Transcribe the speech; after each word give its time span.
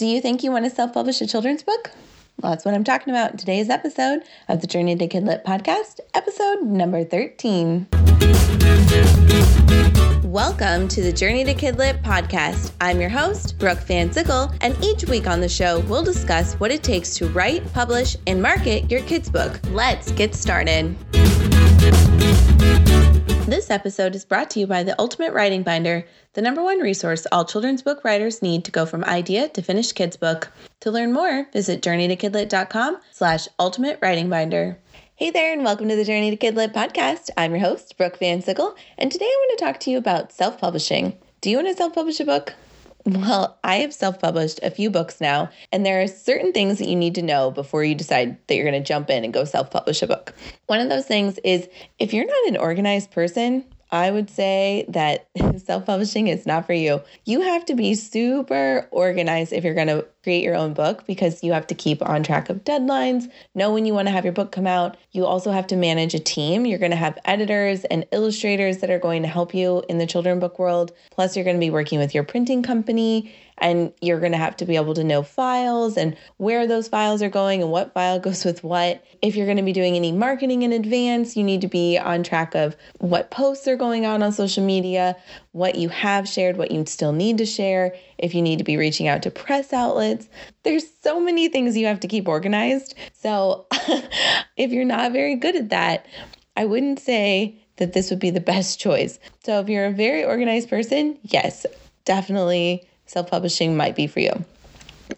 Do 0.00 0.06
you 0.06 0.22
think 0.22 0.42
you 0.42 0.50
want 0.50 0.64
to 0.64 0.70
self 0.70 0.94
publish 0.94 1.20
a 1.20 1.26
children's 1.26 1.62
book? 1.62 1.90
Well, 2.40 2.52
that's 2.52 2.64
what 2.64 2.72
I'm 2.72 2.84
talking 2.84 3.12
about 3.12 3.32
in 3.32 3.36
today's 3.36 3.68
episode 3.68 4.22
of 4.48 4.62
the 4.62 4.66
Journey 4.66 4.96
to 4.96 5.06
Kidlit 5.06 5.44
podcast, 5.44 6.00
episode 6.14 6.62
number 6.62 7.04
13. 7.04 7.86
Welcome 10.24 10.88
to 10.88 11.02
the 11.02 11.12
Journey 11.12 11.44
to 11.44 11.52
Kidlit 11.52 12.02
podcast. 12.02 12.72
I'm 12.80 12.98
your 12.98 13.10
host, 13.10 13.58
Brooke 13.58 13.80
Van 13.80 14.10
Sickle, 14.10 14.50
and 14.62 14.74
each 14.82 15.04
week 15.04 15.26
on 15.26 15.42
the 15.42 15.50
show, 15.50 15.80
we'll 15.80 16.02
discuss 16.02 16.54
what 16.54 16.70
it 16.70 16.82
takes 16.82 17.12
to 17.16 17.28
write, 17.28 17.70
publish, 17.74 18.16
and 18.26 18.40
market 18.40 18.90
your 18.90 19.02
kids' 19.02 19.28
book. 19.28 19.60
Let's 19.70 20.12
get 20.12 20.34
started. 20.34 20.96
This 23.46 23.70
episode 23.70 24.14
is 24.14 24.24
brought 24.24 24.50
to 24.50 24.60
you 24.60 24.66
by 24.66 24.82
the 24.82 24.94
Ultimate 25.00 25.32
Writing 25.32 25.62
Binder, 25.62 26.06
the 26.34 26.42
number 26.42 26.62
one 26.62 26.78
resource 26.78 27.26
all 27.32 27.44
children's 27.44 27.82
book 27.82 28.04
writers 28.04 28.42
need 28.42 28.64
to 28.64 28.70
go 28.70 28.86
from 28.86 29.02
idea 29.04 29.48
to 29.48 29.62
finished 29.62 29.94
kids 29.94 30.16
book. 30.16 30.52
To 30.80 30.90
learn 30.90 31.12
more, 31.12 31.48
visit 31.52 31.82
journeytokidlit.com 31.82 32.98
slash 33.10 33.48
ultimate 33.58 33.98
writing 34.00 34.28
binder. 34.28 34.78
Hey 35.16 35.30
there, 35.30 35.52
and 35.52 35.64
welcome 35.64 35.88
to 35.88 35.96
the 35.96 36.04
Journey 36.04 36.30
to 36.30 36.36
Kidlit 36.36 36.72
podcast. 36.72 37.30
I'm 37.36 37.50
your 37.50 37.60
host, 37.60 37.96
Brooke 37.98 38.18
Van 38.18 38.40
Sickle, 38.40 38.76
and 38.96 39.10
today 39.10 39.26
I 39.26 39.46
want 39.48 39.58
to 39.58 39.64
talk 39.64 39.80
to 39.80 39.90
you 39.90 39.98
about 39.98 40.32
self-publishing. 40.32 41.18
Do 41.40 41.50
you 41.50 41.56
want 41.56 41.68
to 41.68 41.74
self-publish 41.74 42.20
a 42.20 42.24
book? 42.24 42.54
Well, 43.06 43.58
I 43.64 43.76
have 43.76 43.94
self 43.94 44.20
published 44.20 44.60
a 44.62 44.70
few 44.70 44.90
books 44.90 45.20
now, 45.20 45.50
and 45.72 45.86
there 45.86 46.02
are 46.02 46.06
certain 46.06 46.52
things 46.52 46.78
that 46.78 46.88
you 46.88 46.96
need 46.96 47.14
to 47.14 47.22
know 47.22 47.50
before 47.50 47.82
you 47.82 47.94
decide 47.94 48.36
that 48.46 48.54
you're 48.54 48.68
going 48.70 48.82
to 48.82 48.86
jump 48.86 49.08
in 49.08 49.24
and 49.24 49.32
go 49.32 49.44
self 49.44 49.70
publish 49.70 50.02
a 50.02 50.06
book. 50.06 50.34
One 50.66 50.80
of 50.80 50.88
those 50.88 51.06
things 51.06 51.38
is 51.42 51.68
if 51.98 52.12
you're 52.12 52.26
not 52.26 52.48
an 52.48 52.56
organized 52.58 53.10
person, 53.10 53.64
I 53.92 54.10
would 54.10 54.30
say 54.30 54.84
that 54.88 55.28
self 55.64 55.86
publishing 55.86 56.28
is 56.28 56.46
not 56.46 56.66
for 56.66 56.72
you. 56.72 57.00
You 57.24 57.40
have 57.42 57.64
to 57.66 57.74
be 57.74 57.94
super 57.94 58.88
organized 58.90 59.52
if 59.52 59.64
you're 59.64 59.74
going 59.74 59.88
to 59.88 60.06
create 60.22 60.44
your 60.44 60.54
own 60.54 60.74
book 60.74 61.06
because 61.06 61.42
you 61.42 61.52
have 61.52 61.66
to 61.66 61.74
keep 61.74 62.06
on 62.06 62.22
track 62.22 62.50
of 62.50 62.62
deadlines, 62.64 63.30
know 63.54 63.72
when 63.72 63.86
you 63.86 63.94
want 63.94 64.06
to 64.06 64.12
have 64.12 64.24
your 64.24 64.32
book 64.32 64.52
come 64.52 64.66
out. 64.66 64.96
You 65.12 65.24
also 65.24 65.50
have 65.50 65.66
to 65.68 65.76
manage 65.76 66.14
a 66.14 66.18
team. 66.18 66.66
You're 66.66 66.78
going 66.78 66.90
to 66.90 66.96
have 66.96 67.18
editors 67.24 67.84
and 67.84 68.06
illustrators 68.12 68.78
that 68.78 68.90
are 68.90 68.98
going 68.98 69.22
to 69.22 69.28
help 69.28 69.54
you 69.54 69.82
in 69.88 69.98
the 69.98 70.06
children 70.06 70.38
book 70.38 70.58
world. 70.58 70.92
Plus, 71.10 71.36
you're 71.36 71.44
going 71.44 71.56
to 71.56 71.60
be 71.60 71.70
working 71.70 71.98
with 71.98 72.14
your 72.14 72.24
printing 72.24 72.62
company 72.62 73.34
and 73.60 73.92
you're 74.00 74.20
going 74.20 74.32
to 74.32 74.38
have 74.38 74.56
to 74.56 74.64
be 74.64 74.76
able 74.76 74.94
to 74.94 75.04
know 75.04 75.22
files 75.22 75.96
and 75.96 76.16
where 76.38 76.66
those 76.66 76.88
files 76.88 77.22
are 77.22 77.28
going 77.28 77.62
and 77.62 77.70
what 77.70 77.92
file 77.94 78.18
goes 78.20 78.44
with 78.44 78.64
what. 78.64 79.04
If 79.22 79.36
you're 79.36 79.46
going 79.46 79.58
to 79.58 79.62
be 79.62 79.72
doing 79.72 79.96
any 79.96 80.12
marketing 80.12 80.62
in 80.62 80.72
advance, 80.72 81.36
you 81.36 81.44
need 81.44 81.60
to 81.60 81.68
be 81.68 81.98
on 81.98 82.22
track 82.22 82.54
of 82.54 82.76
what 82.98 83.30
posts 83.30 83.68
are 83.68 83.76
going 83.80 84.04
on 84.06 84.22
on 84.22 84.30
social 84.30 84.64
media, 84.64 85.16
what 85.52 85.74
you 85.74 85.88
have 85.88 86.28
shared, 86.28 86.58
what 86.58 86.70
you 86.70 86.84
still 86.86 87.12
need 87.12 87.38
to 87.38 87.46
share, 87.46 87.96
if 88.18 88.34
you 88.34 88.42
need 88.42 88.58
to 88.58 88.64
be 88.64 88.76
reaching 88.76 89.08
out 89.08 89.22
to 89.22 89.30
press 89.30 89.72
outlets. 89.72 90.28
There's 90.62 90.84
so 91.02 91.18
many 91.18 91.48
things 91.48 91.76
you 91.76 91.86
have 91.86 91.98
to 92.00 92.06
keep 92.06 92.28
organized. 92.28 92.94
So 93.14 93.66
if 94.56 94.70
you're 94.70 94.84
not 94.84 95.12
very 95.12 95.34
good 95.34 95.56
at 95.56 95.70
that, 95.70 96.06
I 96.56 96.66
wouldn't 96.66 97.00
say 97.00 97.58
that 97.78 97.94
this 97.94 98.10
would 98.10 98.20
be 98.20 98.30
the 98.30 98.40
best 98.40 98.78
choice. 98.78 99.18
So 99.44 99.58
if 99.60 99.68
you're 99.70 99.86
a 99.86 99.92
very 99.92 100.22
organized 100.22 100.68
person, 100.68 101.18
yes, 101.22 101.64
definitely 102.04 102.86
self 103.06 103.30
publishing 103.30 103.76
might 103.78 103.96
be 103.96 104.06
for 104.06 104.20
you. 104.20 104.44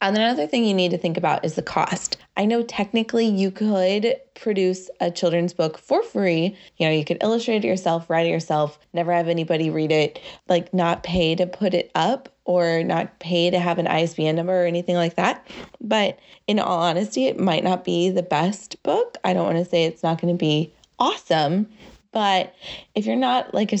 And 0.00 0.16
another 0.16 0.46
thing 0.46 0.64
you 0.64 0.74
need 0.74 0.90
to 0.90 0.98
think 0.98 1.16
about 1.16 1.44
is 1.44 1.54
the 1.54 1.62
cost. 1.62 2.16
I 2.36 2.44
know 2.44 2.62
technically 2.62 3.26
you 3.26 3.50
could 3.50 4.16
produce 4.34 4.90
a 5.00 5.10
children's 5.10 5.52
book 5.52 5.78
for 5.78 6.02
free. 6.02 6.56
You 6.76 6.86
know, 6.86 6.92
you 6.92 7.04
could 7.04 7.22
illustrate 7.22 7.64
it 7.64 7.68
yourself, 7.68 8.10
write 8.10 8.26
it 8.26 8.30
yourself, 8.30 8.78
never 8.92 9.12
have 9.12 9.28
anybody 9.28 9.70
read 9.70 9.92
it, 9.92 10.20
like 10.48 10.72
not 10.74 11.02
pay 11.02 11.34
to 11.36 11.46
put 11.46 11.74
it 11.74 11.90
up 11.94 12.28
or 12.44 12.82
not 12.82 13.18
pay 13.20 13.50
to 13.50 13.58
have 13.58 13.78
an 13.78 13.86
ISBN 13.86 14.36
number 14.36 14.62
or 14.62 14.66
anything 14.66 14.96
like 14.96 15.16
that. 15.16 15.46
But 15.80 16.18
in 16.46 16.58
all 16.58 16.80
honesty, 16.80 17.26
it 17.26 17.38
might 17.38 17.64
not 17.64 17.84
be 17.84 18.10
the 18.10 18.22
best 18.22 18.82
book. 18.82 19.16
I 19.24 19.32
don't 19.32 19.46
want 19.46 19.58
to 19.58 19.64
say 19.64 19.84
it's 19.84 20.02
not 20.02 20.20
going 20.20 20.34
to 20.34 20.38
be 20.38 20.72
awesome, 20.98 21.66
but 22.14 22.54
if 22.94 23.06
you're 23.06 23.16
not 23.16 23.52
like 23.52 23.72
a, 23.72 23.78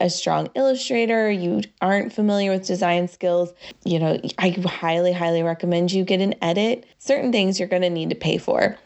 a, 0.00 0.10
strong 0.10 0.48
illustrator, 0.56 1.30
you 1.30 1.62
aren't 1.80 2.12
familiar 2.12 2.50
with 2.50 2.66
design 2.66 3.06
skills, 3.06 3.52
you 3.84 4.00
know, 4.00 4.20
I 4.36 4.50
highly, 4.50 5.12
highly 5.12 5.44
recommend 5.44 5.92
you 5.92 6.04
get 6.04 6.20
an 6.20 6.34
edit. 6.42 6.84
Certain 6.98 7.30
things 7.30 7.58
you're 7.58 7.68
going 7.68 7.82
to 7.82 7.90
need 7.90 8.10
to 8.10 8.16
pay 8.16 8.36
for. 8.36 8.76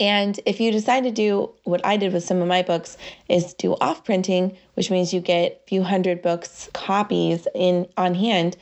And 0.00 0.40
if 0.46 0.60
you 0.60 0.72
decide 0.72 1.04
to 1.04 1.12
do 1.12 1.50
what 1.62 1.84
I 1.86 1.96
did 1.96 2.12
with 2.12 2.24
some 2.24 2.42
of 2.42 2.48
my 2.48 2.62
books 2.62 2.96
is 3.28 3.54
do 3.54 3.76
off 3.80 4.04
printing, 4.04 4.56
which 4.74 4.90
means 4.90 5.14
you 5.14 5.20
get 5.20 5.62
a 5.64 5.68
few 5.68 5.84
hundred 5.84 6.20
books 6.20 6.68
copies 6.72 7.46
in 7.54 7.86
on 7.96 8.14
hand, 8.14 8.56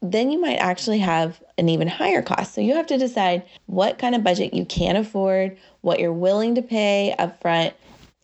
then 0.00 0.30
you 0.30 0.40
might 0.40 0.56
actually 0.56 1.00
have 1.00 1.42
an 1.58 1.68
even 1.68 1.88
higher 1.88 2.22
cost. 2.22 2.54
So 2.54 2.62
you 2.62 2.74
have 2.76 2.86
to 2.86 2.96
decide 2.96 3.42
what 3.66 3.98
kind 3.98 4.14
of 4.14 4.24
budget 4.24 4.54
you 4.54 4.64
can 4.64 4.96
afford, 4.96 5.58
what 5.82 6.00
you're 6.00 6.12
willing 6.12 6.54
to 6.54 6.62
pay 6.62 7.14
upfront, 7.18 7.74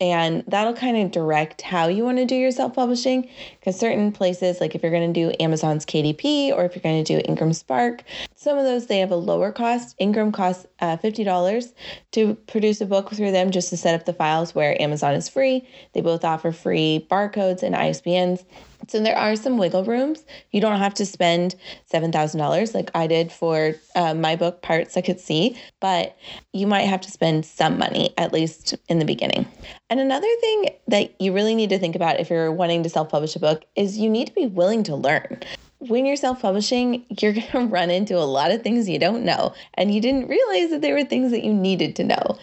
and 0.00 0.43
that'll 0.47 0.75
kind 0.75 0.97
of 0.97 1.11
direct 1.11 1.61
how 1.61 1.87
you 1.87 2.05
want 2.05 2.19
to 2.19 2.25
do 2.25 2.34
your 2.34 2.50
self 2.50 2.75
publishing. 2.75 3.28
Because 3.59 3.78
certain 3.78 4.12
places, 4.12 4.61
like 4.61 4.75
if 4.75 4.83
you're 4.83 4.91
going 4.91 5.12
to 5.12 5.21
do 5.21 5.34
Amazon's 5.41 5.84
KDP 5.84 6.53
or 6.53 6.65
if 6.65 6.75
you're 6.75 6.83
going 6.83 7.05
to 7.05 7.16
do 7.16 7.22
Ingram 7.27 7.53
Spark, 7.53 8.03
some 8.34 8.56
of 8.56 8.65
those 8.65 8.87
they 8.87 8.99
have 9.00 9.11
a 9.11 9.16
lower 9.16 9.53
cost. 9.53 9.94
Ingram 9.99 10.33
costs 10.33 10.66
uh, 10.81 10.97
$50 10.97 11.72
to 12.12 12.34
produce 12.47 12.81
a 12.81 12.87
book 12.87 13.11
through 13.11 13.33
them 13.33 13.50
just 13.50 13.69
to 13.71 13.77
set 13.77 13.94
up 13.94 14.06
the 14.06 14.15
files, 14.15 14.55
where 14.55 14.81
Amazon 14.81 15.15
is 15.15 15.28
free. 15.28 15.66
They 15.93 16.00
both 16.00 16.25
offer 16.25 16.53
free 16.53 17.06
barcodes 17.11 17.62
and 17.62 17.75
ISBNs. 17.75 18.44
So 18.89 19.01
there 19.01 19.17
are 19.17 19.37
some 19.37 19.59
wiggle 19.59 19.85
rooms. 19.85 20.25
You 20.51 20.61
don't 20.61 20.79
have 20.79 20.95
to 20.95 21.07
spend 21.07 21.55
$7,000 21.93 22.75
like 22.75 22.91
I 22.95 23.07
did 23.07 23.31
for 23.31 23.75
uh, 23.95 24.15
my 24.15 24.37
book, 24.37 24.63
Pirates 24.63 24.95
That 24.95 25.05
Could 25.05 25.21
See, 25.21 25.57
but 25.81 26.17
you 26.53 26.67
might 26.67 26.83
have 26.83 27.01
to 27.03 27.11
spend 27.11 27.47
some 27.47 27.79
money, 27.79 28.13
at 28.19 28.33
least 28.33 28.75
in 28.89 28.99
the 28.99 29.05
beginning. 29.05 29.47
And 29.89 30.01
another 30.01 30.29
thing 30.41 30.71
that 30.89 31.21
you 31.21 31.33
really 31.33 31.55
need 31.55 31.71
to 31.71 31.79
think 31.79 31.95
about 31.95 32.21
if 32.21 32.31
you're 32.31 32.53
wanting 32.53 32.83
to 32.83 32.89
self 32.89 33.09
publish 33.09 33.37
a 33.37 33.41
book 33.41 33.65
is 33.77 33.99
you 33.99 34.11
need 34.11 34.27
to 34.29 34.35
be 34.35 34.47
willing 34.47 34.83
to 34.85 34.97
learn 34.97 35.41
when 35.81 36.05
you're 36.05 36.17
self 36.17 36.43
publishing, 36.43 37.05
you're 37.21 37.33
going 37.33 37.47
to 37.47 37.67
run 37.67 37.91
into 37.91 38.17
a 38.17 38.25
lot 38.25 38.53
of 38.53 38.62
things 38.62 38.89
you 38.89 38.99
don't 38.99 39.25
know, 39.25 39.55
and 39.75 39.93
you 39.93 40.01
didn't 40.01 40.29
realize 40.29 40.71
that 40.71 40.83
there 40.83 40.95
were 40.95 41.05
things 41.05 41.31
that 41.33 41.45
you 41.45 41.53
needed 41.53 41.97
to 41.97 42.05
know. 42.05 42.39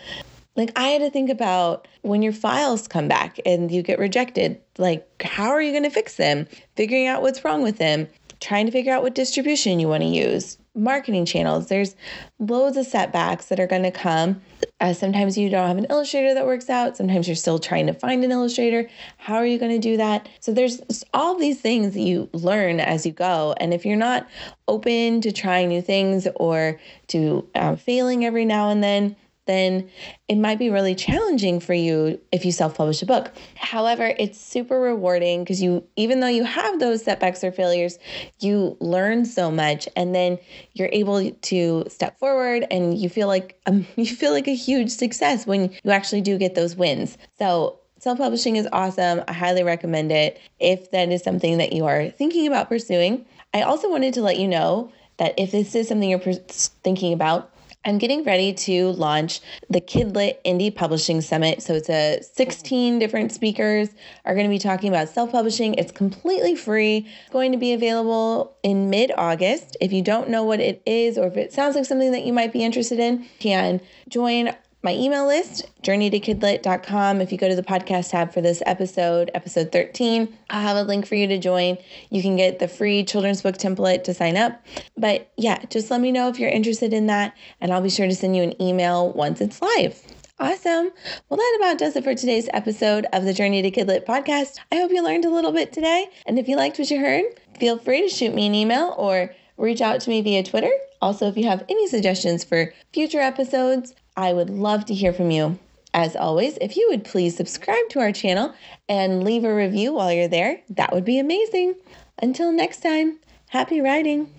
Like, 0.58 0.72
I 0.76 0.88
had 0.88 1.02
to 1.02 1.10
think 1.12 1.30
about 1.30 1.88
when 2.02 2.24
your 2.24 2.34
files 2.34 2.88
come 2.88 3.08
back 3.08 3.40
and 3.46 3.72
you 3.72 3.84
get 3.84 4.00
rejected, 4.00 4.60
like, 4.78 5.08
how 5.22 5.50
are 5.50 5.62
you 5.62 5.72
going 5.72 5.84
to 5.84 5.90
fix 5.92 6.16
them? 6.16 6.48
Figuring 6.76 7.06
out 7.06 7.22
what's 7.22 7.46
wrong 7.46 7.62
with 7.62 7.78
them, 7.78 8.08
trying 8.42 8.66
to 8.66 8.72
figure 8.72 8.92
out 8.92 9.04
what 9.04 9.14
distribution 9.14 9.80
you 9.80 9.88
want 9.88 10.02
to 10.02 10.10
use, 10.10 10.58
marketing 10.74 11.26
channels. 11.26 11.68
There's 11.68 11.96
loads 12.40 12.76
of 12.76 12.88
setbacks 12.88 13.48
that 13.48 13.60
are 13.60 13.68
going 13.68 13.84
to 13.84 13.92
come. 13.92 14.42
Uh, 14.80 14.94
sometimes 14.94 15.38
you 15.38 15.50
don't 15.50 15.68
have 15.68 15.78
an 15.78 15.86
illustrator 15.92 16.34
that 16.34 16.46
works 16.46 16.70
out. 16.72 16.98
Sometimes 16.98 17.28
you're 17.28 17.36
still 17.36 17.60
trying 17.60 17.86
to 17.88 17.94
find 17.94 18.24
an 18.24 18.32
illustrator. 18.32 18.90
How 19.18 19.36
are 19.36 19.46
you 19.46 19.60
going 19.60 19.72
to 19.72 19.80
do 19.80 19.98
that? 19.98 20.28
So 20.40 20.54
there's 20.54 20.82
all 21.14 21.36
these 21.36 21.62
things 21.62 21.94
that 21.94 22.02
you 22.02 22.30
learn 22.34 22.80
as 22.80 23.06
you 23.06 23.12
go. 23.12 23.54
And 23.60 23.76
if 23.76 23.86
you're 23.86 23.96
not 23.96 24.28
open 24.68 25.22
to 25.22 25.32
trying 25.32 25.70
new 25.70 25.82
things 25.82 26.28
or 26.36 26.80
to 27.08 27.48
um, 27.54 27.78
failing 27.78 28.26
every 28.26 28.46
now 28.46 28.70
and 28.70 28.84
then, 28.84 29.16
then 29.48 29.90
it 30.28 30.36
might 30.36 30.60
be 30.60 30.70
really 30.70 30.94
challenging 30.94 31.60
for 31.60 31.74
you 31.74 32.20
if 32.32 32.46
you 32.46 32.52
self-publish 32.52 33.02
a 33.02 33.06
book. 33.06 33.32
However, 33.56 34.14
it's 34.20 34.40
super 34.40 34.80
rewarding 34.80 35.44
because 35.44 35.62
you 35.62 35.84
even 35.96 36.20
though 36.20 36.28
you 36.28 36.44
have 36.44 36.80
those 36.80 37.04
setbacks 37.04 37.44
or 37.44 37.52
failures, 37.52 37.98
you 38.40 38.78
learn 38.80 39.26
so 39.26 39.50
much 39.50 39.88
and 39.96 40.14
then 40.14 40.38
you're 40.74 40.90
able 40.92 41.32
to 41.32 41.86
step 41.88 42.20
forward 42.20 42.68
and 42.70 42.98
you 42.98 43.10
feel 43.10 43.28
like 43.28 43.60
um, 43.66 43.86
you 43.96 44.06
feel 44.06 44.32
like 44.32 44.48
a 44.48 44.56
huge 44.56 44.92
success 44.92 45.48
when 45.48 45.72
you 45.84 45.92
actually 45.92 46.22
do 46.22 46.38
get 46.38 46.56
those 46.56 46.76
wins. 46.76 47.18
So 47.40 47.80
Self 48.00 48.20
publishing 48.20 48.58
is 48.58 48.68
awesome. 48.72 49.24
I 49.28 49.34
highly 49.34 49.64
recommend 49.64 50.12
it 50.12 50.40
if 50.60 50.92
that 50.92 51.12
is 51.12 51.24
something 51.24 51.58
that 51.58 51.74
you 51.74 51.86
are 51.86 52.10
thinking 52.10 52.46
about 52.46 52.70
pursuing. 52.70 53.26
I 53.56 53.64
also 53.64 53.90
wanted 53.90 54.14
to 54.16 54.22
let 54.22 54.38
you 54.38 54.48
know 54.48 54.92
that 55.18 55.34
if 55.38 55.52
this 55.52 55.74
is 55.74 55.88
something 55.88 56.10
you're 56.10 56.20
thinking 56.20 57.12
about, 57.12 57.52
I'm 57.88 58.00
getting 58.00 58.26
ready 58.26 58.52
to 58.54 58.90
launch 58.92 59.40
the 59.70 59.80
Kidlit 59.80 60.44
Indie 60.44 60.76
Publishing 60.76 61.22
Summit. 61.22 61.64
So 61.64 61.74
it's 61.74 61.90
a 61.90 62.22
16 62.22 63.00
different 63.00 63.32
speakers 63.32 63.88
are 64.26 64.34
going 64.34 64.46
to 64.46 64.50
be 64.50 64.60
talking 64.60 64.90
about 64.90 65.08
self-publishing. 65.08 65.76
It's 65.76 65.94
completely 65.94 66.54
free. 66.54 67.08
It's 67.22 67.32
going 67.32 67.54
to 67.54 67.58
be 67.58 67.72
available 67.72 68.58
in 68.62 68.90
mid-August. 68.90 69.78
If 69.80 69.94
you 69.94 70.02
don't 70.02 70.30
know 70.30 70.44
what 70.44 70.60
it 70.60 70.82
is 70.86 71.18
or 71.18 71.28
if 71.28 71.38
it 71.38 71.54
sounds 71.54 71.76
like 71.76 71.86
something 71.86 72.12
that 72.12 72.26
you 72.26 72.34
might 72.34 72.52
be 72.52 72.62
interested 72.62 73.00
in, 73.00 73.22
you 73.22 73.30
can 73.40 73.80
join 74.10 74.54
my 74.88 74.94
email 74.94 75.28
list, 75.28 75.66
journeytokidlit.com. 75.84 77.20
If 77.20 77.34
you 77.34 77.38
go 77.38 77.50
to 77.50 77.58
the 77.58 77.62
podcast 77.62 78.12
tab 78.12 78.32
for 78.32 78.40
this 78.40 78.64
episode, 78.66 79.30
episode 79.34 79.70
13, 79.70 80.34
I'll 80.50 80.62
have 80.62 80.78
a 80.78 80.84
link 80.84 81.06
for 81.06 81.16
you 81.16 81.28
to 81.28 81.38
join. 81.38 81.78
You 82.10 82.22
can 82.22 82.38
get 82.38 82.60
the 82.60 82.70
free 82.70 83.04
children's 83.04 83.42
book 83.42 83.58
template 83.58 84.06
to 84.06 84.14
sign 84.14 84.38
up. 84.38 84.66
But 84.96 85.30
yeah, 85.36 85.62
just 85.70 85.92
let 85.92 86.00
me 86.00 86.14
know 86.14 86.30
if 86.30 86.40
you're 86.40 86.50
interested 86.50 86.94
in 86.94 87.08
that, 87.08 87.36
and 87.60 87.74
I'll 87.74 87.82
be 87.82 87.90
sure 87.90 88.08
to 88.08 88.16
send 88.16 88.38
you 88.38 88.44
an 88.44 88.62
email 88.62 89.12
once 89.12 89.42
it's 89.42 89.62
live. 89.62 90.02
Awesome. 90.40 90.92
Well, 91.28 91.36
that 91.36 91.58
about 91.60 91.80
does 91.80 91.98
it 91.98 92.06
for 92.06 92.16
today's 92.16 92.48
episode 92.54 93.08
of 93.12 93.26
the 93.26 93.34
Journey 93.34 93.62
to 93.64 93.72
Kidlit 93.72 94.06
podcast. 94.06 94.56
I 94.72 94.78
hope 94.78 94.92
you 94.92 95.04
learned 95.04 95.26
a 95.26 95.30
little 95.30 95.52
bit 95.52 95.74
today. 95.74 96.08
And 96.26 96.40
if 96.40 96.48
you 96.48 96.56
liked 96.56 96.80
what 96.80 96.90
you 96.90 97.02
heard, 97.02 97.26
feel 97.60 97.78
free 97.78 98.04
to 98.04 98.08
shoot 98.08 98.34
me 98.34 98.48
an 98.48 98.56
email 98.56 98.96
or 98.98 99.36
reach 99.58 99.82
out 99.82 100.02
to 100.02 100.10
me 100.10 100.22
via 100.22 100.44
Twitter. 100.44 100.72
Also, 101.02 101.28
if 101.28 101.38
you 101.38 101.48
have 101.48 101.66
any 101.70 101.88
suggestions 101.88 102.44
for 102.44 102.74
future 102.94 103.20
episodes, 103.20 103.94
I 104.16 104.34
would 104.34 104.50
love 104.50 104.86
to 104.86 104.94
hear 104.94 105.14
from 105.14 105.32
you. 105.32 105.60
As 105.94 106.16
always, 106.16 106.58
if 106.62 106.76
you 106.76 106.88
would 106.90 107.04
please 107.04 107.36
subscribe 107.36 107.90
to 107.90 108.00
our 108.00 108.12
channel 108.12 108.54
and 108.88 109.24
leave 109.24 109.44
a 109.44 109.56
review 109.56 109.94
while 109.94 110.12
you're 110.12 110.28
there, 110.28 110.62
that 110.70 110.94
would 110.94 111.06
be 111.06 111.20
amazing. 111.20 111.76
Until 112.22 112.52
next 112.52 112.82
time, 112.82 113.20
happy 113.50 113.82
writing. 113.82 114.32